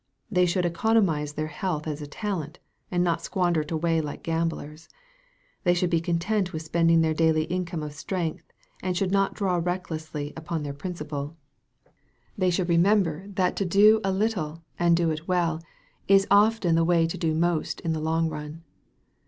They 0.31 0.47
should 0.47 0.65
economize 0.65 1.33
their 1.33 1.45
health 1.45 1.85
as 1.85 2.01
a 2.01 2.07
talent, 2.07 2.57
and 2.89 3.03
not 3.03 3.21
squander 3.21 3.61
it 3.61 3.69
away 3.69 4.01
like 4.01 4.23
gamblers. 4.23 4.89
They 5.63 5.75
should 5.75 5.91
be 5.91 6.01
content 6.01 6.51
with 6.51 6.63
spending 6.63 7.01
their 7.01 7.13
daily 7.13 7.43
income 7.43 7.83
of 7.83 7.93
strength, 7.93 8.51
and 8.81 8.97
should 8.97 9.11
not 9.11 9.35
draw 9.35 9.61
recklessly 9.63 10.33
on 10.47 10.63
their 10.63 10.73
principal. 10.73 11.37
They 12.35 12.49
should 12.49 12.67
remember 12.69 13.27
that 13.35 13.55
to 13.57 13.65
do 13.65 14.01
a 14.03 14.05
MARK, 14.05 14.05
CHAP. 14.05 14.05
VI. 14.05 14.11
125 14.15 14.15
little, 14.17 14.65
and 14.79 14.97
do 14.97 15.11
it 15.11 15.27
well, 15.27 15.61
is 16.07 16.25
often 16.31 16.73
the 16.73 16.83
way 16.83 17.05
to 17.05 17.15
do 17.19 17.35
most 17.35 17.79
in 17.81 17.93
the 17.93 18.01
long 18.01 18.27
run. 18.27 18.63